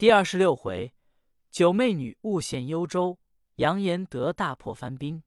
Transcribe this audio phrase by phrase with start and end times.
[0.00, 0.94] 第二十六回，
[1.50, 3.18] 九妹女误陷幽州，
[3.56, 5.22] 扬言得大破番兵。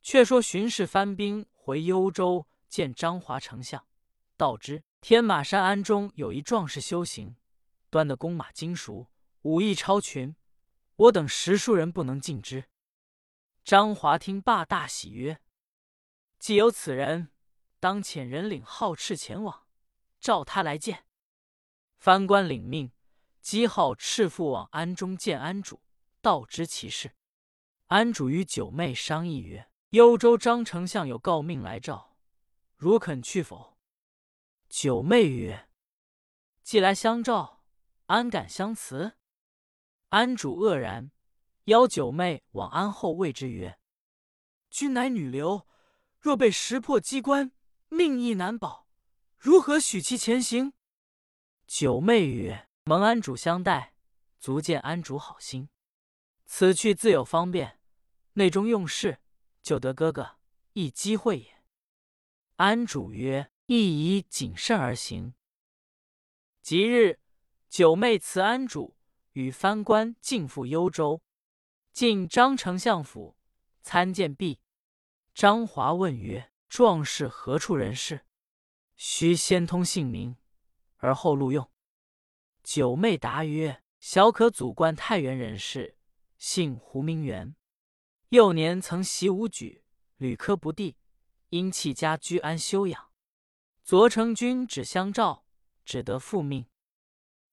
[0.00, 3.86] 却说巡视番兵回幽州，见张华丞相，
[4.38, 7.36] 道之天马山安中有一壮士修行，
[7.90, 9.10] 端的弓马精熟，
[9.42, 10.34] 武艺超群，
[10.96, 12.64] 我等十数人不能进之。
[13.62, 15.42] 张华听罢大喜，曰
[16.40, 17.28] ：“既有此人，
[17.78, 19.66] 当遣人领号敕前往，
[20.18, 21.04] 召他来见。”
[22.00, 22.92] 番官领命，
[23.50, 25.80] 姬号赤父往安中见安主，
[26.20, 27.14] 道知其事。
[27.86, 32.18] 安主与九妹商议曰：“幽州张丞相有诰命来召，
[32.76, 33.78] 如肯去否？”
[34.68, 35.70] 九妹曰
[36.62, 37.64] ：“既来相召，
[38.04, 39.16] 安敢相辞？”
[40.10, 41.10] 安主愕然。
[41.64, 43.78] 邀九妹往安后谓之曰
[44.68, 45.66] ：“君乃女流，
[46.20, 47.52] 若被识破机关，
[47.88, 48.86] 命亦难保，
[49.38, 50.74] 如何许其前行？”
[51.66, 53.92] 九妹曰：“蒙安主相待，
[54.38, 55.68] 足见安主好心。
[56.46, 57.78] 此去自有方便，
[58.32, 59.20] 内中用事，
[59.60, 60.38] 就得哥哥
[60.72, 61.62] 一机会也。”
[62.56, 63.76] 安主曰：“亦
[64.16, 65.34] 宜谨慎而行。”
[66.64, 67.20] 即日，
[67.68, 68.96] 九妹辞安主，
[69.32, 71.20] 与藩官进赴幽州。
[71.92, 73.36] 进张丞相府
[73.82, 74.62] 参见毕，
[75.34, 78.24] 张华问曰：“壮士何处人士？
[78.96, 80.38] 须先通姓名，
[80.96, 81.70] 而后录用。”
[82.70, 85.96] 九妹答曰：“小可祖贯太原人士，
[86.36, 87.56] 姓胡，名元。
[88.28, 89.82] 幼年曾习武举，
[90.18, 90.98] 屡科不第，
[91.48, 93.10] 因弃家居安休养。
[93.82, 95.46] 左丞军只相召，
[95.86, 96.66] 只得复命。”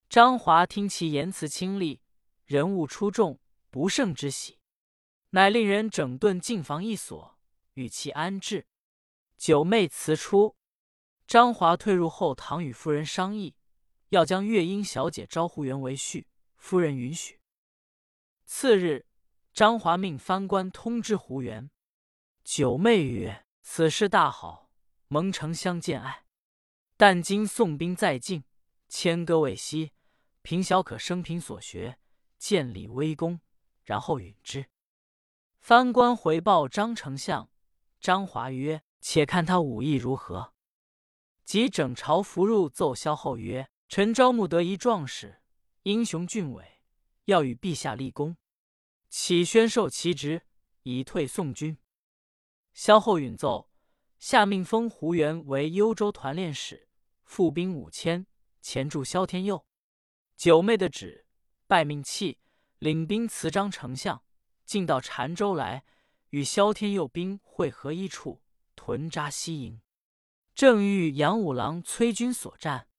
[0.09, 2.02] 张华听其言辞清丽，
[2.43, 3.39] 人物出众。
[3.69, 4.59] 不胜之喜，
[5.30, 7.39] 乃令人整顿禁房一所，
[7.75, 8.67] 与其安置。
[9.38, 10.58] 九妹辞出，
[11.25, 13.55] 张华退入后堂，与夫人商议，
[14.16, 16.25] 要将月英小姐招胡元为婿。
[16.55, 17.41] 夫人允许。
[18.45, 19.05] 次日，
[19.53, 21.69] 张华命藩官通知胡元。
[22.41, 24.70] 九妹曰：“此事大好，
[25.09, 26.26] 蒙丞相见爱。
[26.95, 28.45] 但今宋兵在境，
[28.87, 29.92] 千戈未息，
[30.42, 31.99] 凭小可生平所学，
[32.37, 33.42] 建立威功。”
[33.83, 34.67] 然后允之。
[35.59, 37.49] 藩官回报张丞相，
[37.99, 40.53] 张华曰：“且看他武艺如何。”
[41.43, 45.41] 即整朝服入奏萧后曰：“臣招募得一壮士，
[45.83, 46.81] 英雄俊伟，
[47.25, 48.37] 要与陛下立功，
[49.09, 50.41] 启宣授其职，
[50.83, 51.77] 以退宋军。”
[52.73, 53.69] 萧后允奏，
[54.17, 56.89] 下命封胡元为幽州团练使，
[57.23, 58.27] 副兵五千，
[58.61, 59.65] 前助萧天佑。
[60.35, 61.25] 九妹的旨，
[61.67, 62.39] 拜命契。
[62.79, 64.21] 领兵辞张丞相，
[64.65, 65.85] 进到澶州来，
[66.31, 68.43] 与萧天佑兵会合一处，
[68.75, 69.81] 屯扎西营。
[70.53, 72.89] 正遇杨五郎催军所战，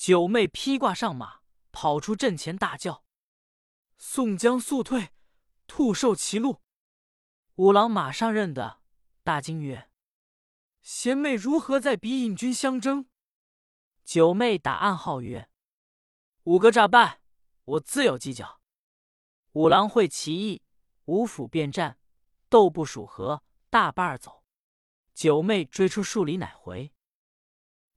[0.00, 3.04] 九妹披挂上马，跑出阵前，大叫
[4.00, 5.10] ：“宋江速退，
[5.66, 6.62] 兔受其禄！”
[7.56, 8.80] 五郎马上认得，
[9.22, 9.90] 大惊曰
[10.80, 13.10] ：“贤妹如何在彼引军相争？”
[14.02, 15.50] 九妹打暗号曰
[16.44, 17.20] ：“五个诈败，
[17.64, 18.62] 我自有计较。”
[19.52, 20.62] 五郎会其意，
[21.04, 21.98] 五府便战，
[22.48, 24.42] 斗不数合，大半儿走。
[25.12, 26.90] 九妹追出数里，乃回。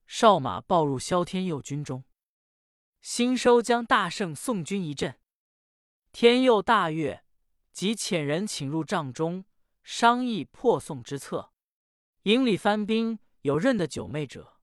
[0.05, 2.03] 哨马报入萧天佑军中，
[3.01, 5.19] 兴收将大胜宋军一阵。
[6.11, 7.23] 天佑大悦，
[7.71, 9.45] 即遣人请入帐中，
[9.83, 11.51] 商议破宋之策。
[12.23, 14.59] 营里番兵有认得九妹者，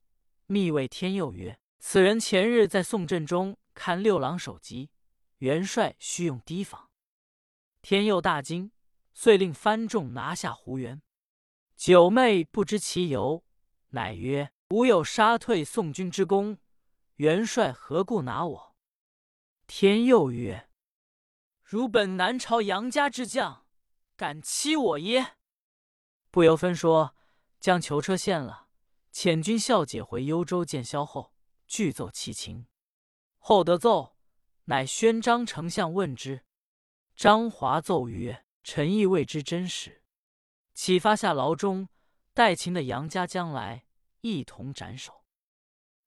[0.47, 4.91] 密谓天佑曰：“此人前日在宋阵中看六郎首级。”
[5.39, 6.91] 元帅须用提防。
[7.81, 8.73] 天佑大惊，
[9.15, 11.01] 遂令番众拿下胡元。
[11.77, 13.43] 九妹不知其由，
[13.89, 16.59] 乃曰：“吾有杀退宋军之功，
[17.17, 18.77] 元帅何故拿我？”
[19.67, 20.69] 天佑曰
[21.63, 23.67] ：“汝本南朝杨家之将，
[24.17, 25.37] 敢欺我耶？”
[26.31, 27.15] 不由分说，
[27.59, 28.69] 将囚车献了，
[29.13, 31.35] 遣军孝解回幽州见萧后，
[31.67, 32.67] 具奏其情。
[33.39, 34.17] 后得奏。
[34.67, 36.45] 乃宣张丞相问之，
[37.17, 40.05] 张华奏曰：“臣亦未知真实，
[40.75, 41.89] 启发下牢中，
[42.33, 43.87] 待擒的杨家将来，
[44.21, 45.25] 一同斩首。”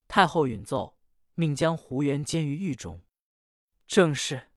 [0.07, 0.97] 太后允奏，
[1.33, 3.01] 命将胡元监于狱中。
[3.87, 4.51] 正是：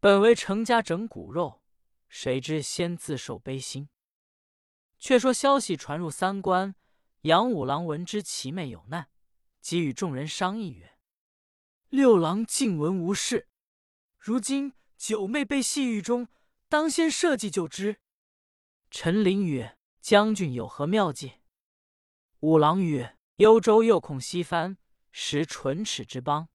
[0.00, 1.62] 本为程家整骨肉，
[2.08, 3.88] 谁知先自受悲心。
[4.98, 6.74] 却说消息传入三关，
[7.22, 9.10] 杨五郎闻知其妹有难，
[9.60, 10.98] 即与众人商议曰。
[11.88, 13.48] 六郎静闻无事，
[14.18, 16.28] 如今九妹被戏狱中，
[16.68, 18.00] 当先设计救之。
[18.90, 21.40] 陈琳曰：“将军有何妙计？”
[22.42, 24.76] 五郎曰：“幽州又恐西藩，
[25.12, 26.48] 实唇齿之邦，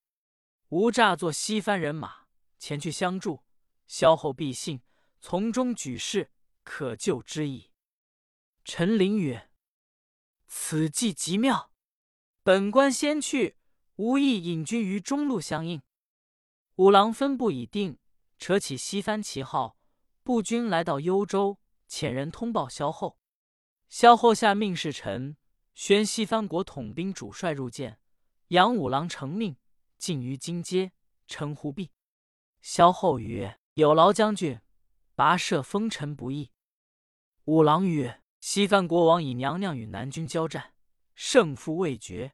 [0.68, 2.26] 吾诈作西番人马
[2.60, 3.46] 前去相助，
[3.88, 4.82] 萧后必信，
[5.22, 6.30] 从中举事，
[6.66, 7.72] 可救之矣。”
[8.66, 9.50] 陈琳曰
[10.46, 11.72] ：“此计极妙，
[12.44, 13.56] 本官先去，
[13.96, 15.82] 无意引军于中路相应。”
[16.76, 17.98] 五郎分部已定，
[18.38, 19.78] 扯起西番旗号，
[20.22, 23.18] 步军来到幽州，遣人通报萧后。
[23.88, 25.38] 萧后下命使臣
[25.78, 28.00] 宣西番国统兵主帅入见，
[28.48, 29.58] 杨五郎承命，
[30.00, 30.92] 进于金街，
[31.28, 31.92] 称呼毕。
[32.64, 34.60] 萧后曰：“有劳将军，
[35.16, 36.52] 跋涉风尘不易。”
[37.46, 38.24] 五郎曰。
[38.40, 40.74] 西番国王以娘娘与南军交战，
[41.14, 42.34] 胜负未决，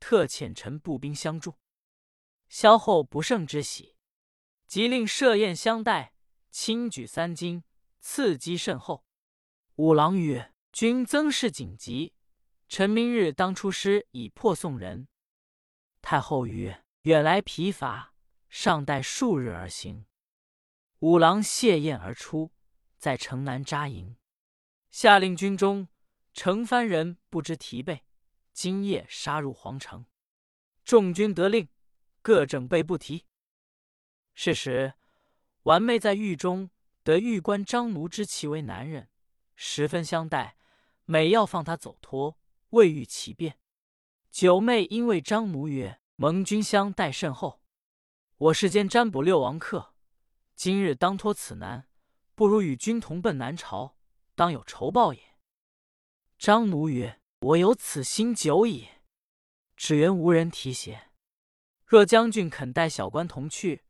[0.00, 1.54] 特遣臣步兵相助。
[2.48, 3.94] 萧后不胜之喜，
[4.66, 6.14] 即令设宴相待，
[6.50, 7.62] 轻举三金，
[8.00, 9.04] 赐机甚厚。
[9.76, 12.14] 五郎曰：“君增事紧急，
[12.70, 15.08] 臣明日当出师以破宋人。”
[16.00, 18.14] 太后曰：“远来疲乏，
[18.48, 20.06] 尚待数日而行。”
[21.00, 22.52] 五郎谢宴而出，
[22.96, 24.16] 在城南扎营。
[24.92, 25.88] 下令军中
[26.32, 28.02] 成番人不知疲惫，
[28.52, 30.06] 今夜杀入皇城。
[30.84, 31.68] 众军得令，
[32.22, 33.26] 各整备不提。
[34.32, 34.94] 是时，
[35.64, 36.70] 完妹在狱中
[37.02, 39.10] 得狱官张奴知其为男人，
[39.56, 40.56] 十分相待，
[41.04, 42.38] 每要放他走脱，
[42.70, 43.58] 未遇其变。
[44.30, 47.62] 九妹因为张奴曰：“蒙君相待甚厚，
[48.36, 49.94] 我世间占卜六王客，
[50.54, 51.88] 今日当脱此难，
[52.34, 53.96] 不如与君同奔南朝。”
[54.34, 55.20] 当有仇报也。
[56.38, 58.88] 张奴曰：“我有此心久矣，
[59.76, 61.10] 只缘无人提携。
[61.84, 63.84] 若将军肯带小官同去，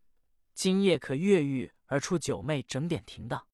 [0.53, 3.47] 今夜可越狱而出九妹，整点停当。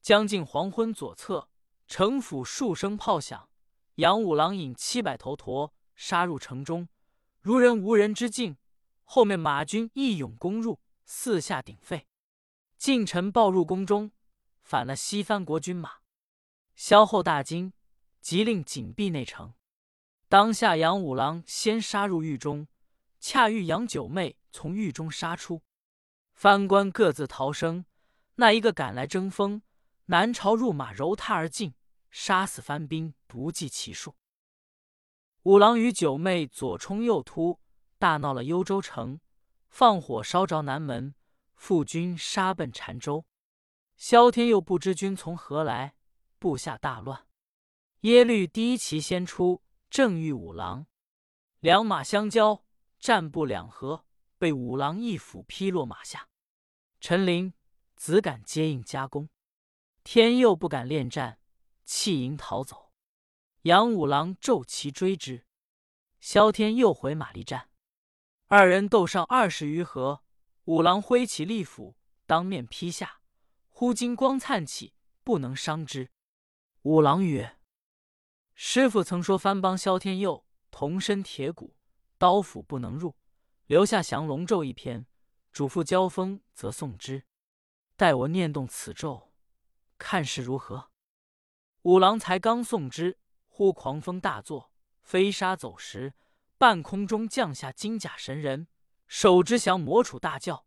[0.00, 1.50] 将近黄昏，左侧
[1.86, 3.50] 城府数声炮响，
[3.96, 6.88] 杨五郎引七百头驼杀入城中，
[7.40, 8.56] 如人无人之境。
[9.04, 12.06] 后面马军一涌攻入，四下鼎沸。
[12.78, 14.10] 近臣报入宫中，
[14.62, 15.96] 反了西番国军马。”
[16.74, 17.74] 萧后大惊，
[18.22, 19.52] 急令紧闭内城。
[20.28, 22.66] 当下杨五郎先杀入狱中，
[23.20, 25.62] 恰遇杨九妹从狱中杀出，
[26.32, 27.84] 藩官各自逃生。
[28.36, 29.60] 那一个赶来争锋，
[30.06, 31.74] 南朝入马揉他而进，
[32.12, 34.14] 杀死藩兵不计其数。
[35.42, 37.58] 五郎与九妹左冲右突，
[37.98, 39.18] 大闹了幽州城，
[39.68, 41.16] 放火烧着南门，
[41.56, 43.26] 复军杀奔澶州。
[43.96, 45.96] 萧天佑不知军从何来。
[46.38, 47.28] 部下大乱，
[48.00, 50.86] 耶律第一骑先出，正遇五郎，
[51.60, 52.64] 两马相交，
[52.98, 54.04] 战不两合，
[54.38, 56.28] 被五郎一斧劈落马下。
[56.98, 57.54] 陈琳
[57.94, 59.28] 子敢接应加攻，
[60.02, 61.38] 天佑不敢恋战，
[61.84, 62.92] 弃营逃走。
[63.62, 65.46] 杨五郎骤骑追之，
[66.18, 67.70] 萧天又回马力战，
[68.48, 70.24] 二人斗上二十余合，
[70.64, 71.96] 五郎挥起利斧，
[72.26, 73.20] 当面劈下，
[73.68, 76.10] 忽金光灿起，不能伤之。
[76.82, 77.58] 五郎曰
[78.54, 81.76] ：“师傅曾说，番邦萧天佑铜身铁骨，
[82.18, 83.16] 刀斧不能入，
[83.66, 85.06] 留下降龙咒一篇，
[85.52, 87.24] 嘱咐交锋则送之。
[87.94, 89.32] 待我念动此咒，
[89.96, 90.90] 看是如何。”
[91.82, 93.18] 五郎才刚送之，
[93.48, 96.14] 忽狂风大作，飞沙走石，
[96.56, 98.68] 半空中降下金甲神人，
[99.08, 100.64] 手执降魔杵，大叫：“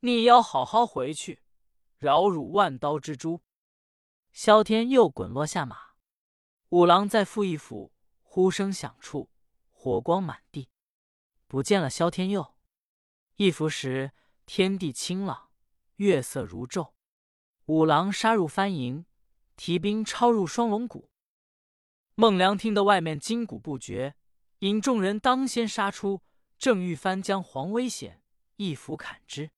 [0.00, 1.44] 你要好好回去，
[1.98, 3.40] 饶汝万刀之诛！”
[4.32, 5.76] 萧天又滚落下马，
[6.70, 9.30] 五郎再复一斧，呼声响处，
[9.70, 10.68] 火光满地，
[11.46, 12.56] 不见了萧天佑。
[13.36, 14.10] 一拂时，
[14.44, 15.50] 天地清朗，
[15.96, 16.94] 月色如昼。
[17.66, 19.06] 五郎杀入番营，
[19.56, 21.10] 提兵抄入双龙谷。
[22.14, 24.14] 孟良听得外面金鼓不绝，
[24.60, 26.22] 引众人当先杀出，
[26.58, 28.22] 正欲番将黄危险，
[28.56, 29.50] 一斧砍之。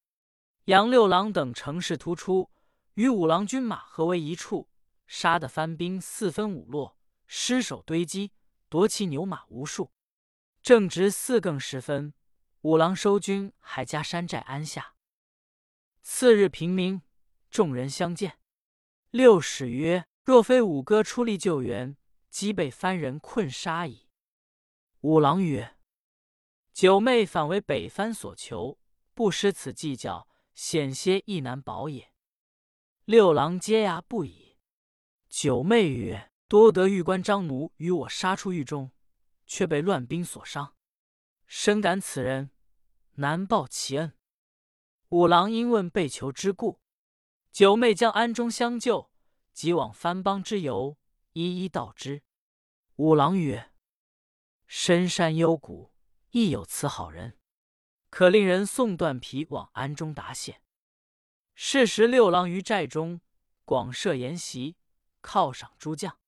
[0.64, 2.50] 杨六郎等乘势突出。
[2.94, 4.68] 与五郎军马合为一处，
[5.06, 8.32] 杀得番兵四分五落，尸首堆积，
[8.68, 9.92] 夺其牛马无数。
[10.62, 12.12] 正值四更时分，
[12.62, 14.94] 五郎收军，还加山寨安下。
[16.02, 17.02] 次日平明，
[17.52, 18.37] 众人相见。
[19.10, 21.96] 六使曰：“若非五哥出力救援，
[22.28, 24.08] 即被番人困杀矣。”
[25.00, 25.76] 五郎曰
[26.74, 28.78] ：“九妹反为北番所求，
[29.14, 32.12] 不失此计较，险些亦难保也。”
[33.06, 34.58] 六郎接牙不已。
[35.30, 38.92] 九妹曰：“多得玉官张奴与我杀出狱中，
[39.46, 40.74] 却被乱兵所伤，
[41.46, 42.50] 深感此人
[43.14, 44.12] 难报其恩。”
[45.08, 46.80] 五郎因问被囚之故，
[47.50, 49.10] 九妹将安中相救
[49.52, 50.96] 及往番邦之由
[51.32, 52.22] 一一道之。
[52.96, 53.72] 五郎曰
[54.66, 55.92] ：“深山幽谷
[56.30, 57.38] 亦有此好人，
[58.10, 60.62] 可令人送断皮往庵中答谢。
[61.54, 63.20] 是时六郎于寨中
[63.64, 64.76] 广设筵席，
[65.22, 66.18] 犒赏诸将。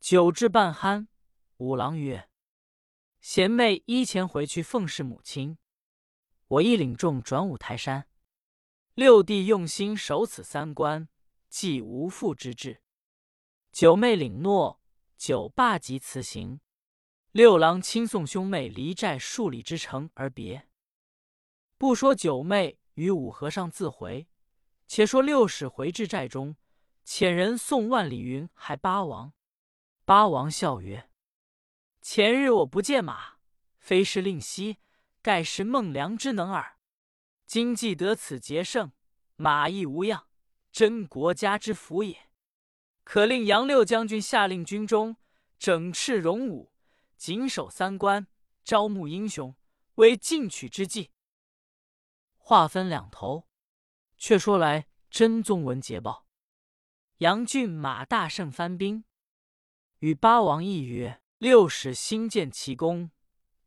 [0.00, 1.08] 酒至半酣，
[1.56, 2.28] 五郎曰
[3.20, 5.58] ：“贤妹依前回去奉侍母亲，
[6.46, 8.06] 我亦领众转五台山。
[8.98, 11.08] 六弟用心守此三关，
[11.48, 12.82] 既无负之志。”
[13.70, 14.82] 九妹领诺，
[15.16, 16.58] 九霸即辞行。
[17.30, 20.66] 六郎亲送兄妹离寨数里之程而别。
[21.76, 24.26] 不说九妹与五和尚自回，
[24.88, 26.56] 且说六使回至寨中，
[27.06, 29.32] 遣人送万里云还八王。
[30.04, 31.08] 八王笑曰
[32.02, 33.36] ：“前日我不见马，
[33.78, 34.78] 非是令夕，
[35.22, 36.77] 盖是孟良之能耳。
[37.48, 38.92] 今既得此捷胜，
[39.36, 40.28] 马亦无恙，
[40.70, 42.28] 真国家之福也。
[43.04, 45.16] 可令杨六将军下令军中
[45.58, 46.70] 整饬戎武，
[47.16, 48.26] 谨守三关，
[48.62, 49.56] 招募英雄，
[49.94, 51.10] 为进取之计。”
[52.36, 53.48] 话分两头，
[54.18, 56.26] 却说来真宗闻捷报，
[57.16, 59.04] 杨俊马大胜，番兵。
[60.00, 63.10] 与八王议曰：“六使新建奇功，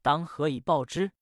[0.04, 1.14] 当何以报之？”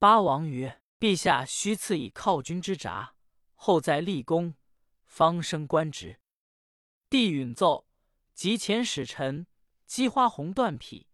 [0.00, 3.14] 八王曰：“陛下须赐以犒军之札，
[3.54, 4.54] 后再立功，
[5.04, 6.20] 方升官职。”
[7.08, 7.86] 帝允奏，
[8.34, 9.46] 即遣使臣
[9.86, 11.08] 击花红断匹，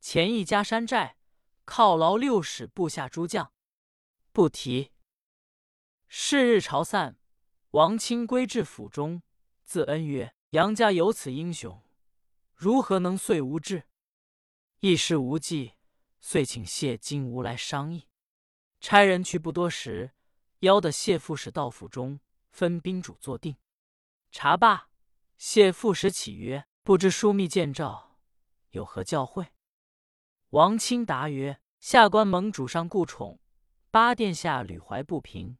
[0.00, 1.18] 前一家山寨，
[1.64, 3.52] 犒劳六使部下诸将。
[4.32, 4.92] 不提。
[6.08, 7.18] 是日朝散，
[7.70, 9.22] 王钦归至府中，
[9.64, 11.82] 自恩曰：“杨家有此英雄。”
[12.54, 13.84] 如何能遂无志？
[14.80, 15.74] 一时无计，
[16.20, 18.08] 遂请谢金吾来商议。
[18.88, 20.12] 差人去不多时，
[20.60, 22.20] 邀得谢副使到府中，
[22.52, 23.56] 分宾主坐定。
[24.30, 24.90] 茶罢，
[25.36, 28.20] 谢副使起曰：“不知枢密见诏，
[28.70, 29.48] 有何教诲？”
[30.50, 33.40] 王钦答曰：“下官蒙主上顾宠，
[33.90, 35.58] 八殿下屡怀不平。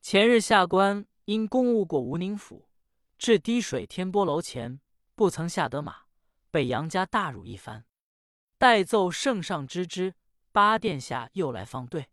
[0.00, 2.70] 前日下官因公务过吴宁府，
[3.18, 4.80] 至滴水天波楼前，
[5.14, 6.04] 不曾下得马。”
[6.50, 7.84] 被杨家大辱一番，
[8.56, 10.14] 待奏圣上知之，
[10.52, 12.08] 八殿下又来放对，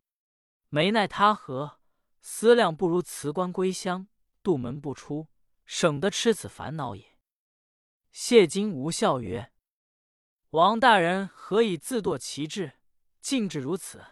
[0.73, 1.79] 没奈他何，
[2.19, 4.07] 思量不如辞官归乡，
[4.41, 5.27] 杜门不出，
[5.67, 7.19] 省得吃此烦恼也。
[8.11, 9.51] 谢金无笑曰
[10.49, 12.79] ：“王大人何以自堕其志，
[13.21, 14.03] 竟至如此？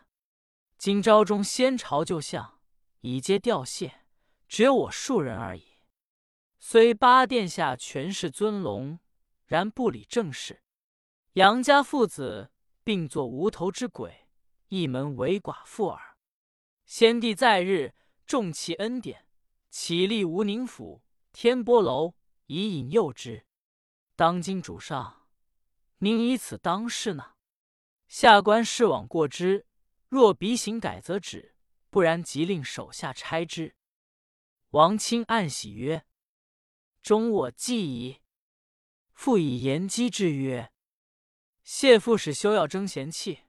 [0.77, 2.59] 今朝中先朝旧相
[2.99, 4.05] 已皆调谢，
[4.47, 5.65] 只有我数人而已。
[6.59, 8.99] 虽八殿下权势尊龙。”
[9.47, 10.61] 然不理政事，
[11.33, 12.51] 杨家父子
[12.83, 14.29] 并作无头之鬼，
[14.67, 16.10] 一门为寡妇耳。
[16.93, 17.95] 先帝在日
[18.25, 19.25] 重其恩典，
[19.69, 22.15] 起立吴宁府、天波楼
[22.48, 23.45] 以引诱之。
[24.17, 25.29] 当今主上，
[26.00, 27.36] 您以此当事呢？
[28.10, 29.65] 下官视往过之，
[30.10, 31.55] 若鼻行改则止，
[31.89, 33.77] 不然即令手下拆之。
[34.71, 36.05] 王钦暗喜曰
[37.01, 38.19] ：“终我计矣。”
[39.15, 40.74] 复以言机之曰
[41.63, 43.43] ：“谢副使休要争贤气，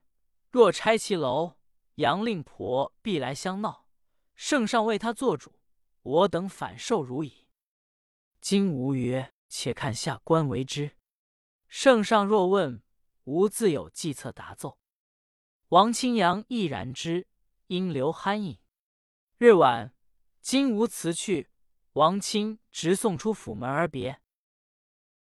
[0.49, 1.57] 若拆其楼，
[1.95, 3.87] 杨令婆必来相闹。
[4.35, 5.59] 圣上为他做主，
[6.01, 7.47] 我等反受如矣。”
[8.41, 10.97] 金吾曰：“且看下官为之。
[11.67, 12.81] 圣上若问，
[13.25, 14.79] 吾自有计策答奏。”
[15.69, 17.27] 王清阳亦然之，
[17.67, 18.59] 因留酣饮。
[19.37, 19.95] 日晚，
[20.41, 21.49] 金吾辞去，
[21.93, 24.21] 王钦直送出府门而别。